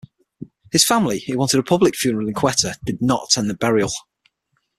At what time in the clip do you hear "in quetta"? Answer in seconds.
2.27-2.73